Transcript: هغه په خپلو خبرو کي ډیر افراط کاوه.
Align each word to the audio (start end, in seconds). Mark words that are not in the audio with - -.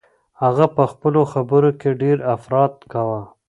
هغه 0.41 0.65
په 0.75 0.83
خپلو 0.91 1.21
خبرو 1.31 1.69
کي 1.79 1.89
ډیر 2.01 2.17
افراط 2.35 2.73
کاوه. 2.91 3.21